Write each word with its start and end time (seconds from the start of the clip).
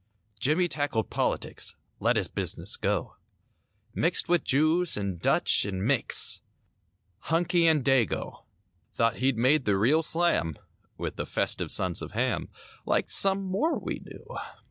70 0.39 0.39
Jimmie 0.39 0.67
tackled 0.67 1.11
politics; 1.11 1.75
Let 1.99 2.15
his 2.15 2.27
business 2.27 2.75
go; 2.75 3.17
Mixed 3.93 4.27
with 4.27 4.43
Jews 4.43 4.97
and 4.97 5.21
Dutch 5.21 5.63
and 5.63 5.83
Micks, 5.87 6.39
Hunky 7.29 7.67
and 7.67 7.85
Dago. 7.85 8.45
Thought 8.95 9.17
he'd 9.17 9.37
made 9.37 9.65
the 9.65 9.77
real 9.77 10.01
slam 10.01 10.55
With 10.97 11.17
the 11.17 11.27
festive 11.27 11.71
sons 11.71 12.01
of 12.01 12.13
Ham— 12.13 12.49
Like 12.83 13.11
some 13.11 13.43
more 13.43 13.77
we 13.77 14.01
know. 14.03 14.39